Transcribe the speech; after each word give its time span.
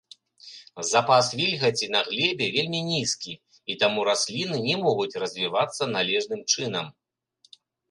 Запас 0.91 1.27
вільгаці 1.39 1.85
на 1.95 2.01
глебе 2.07 2.45
вельмі 2.55 2.81
нізкі, 2.89 3.33
і 3.73 3.77
таму 3.85 4.07
расліны 4.11 4.57
не 4.67 4.75
могуць 4.87 5.19
развівацца 5.27 5.83
належным 5.95 6.41
чынам. 6.57 6.93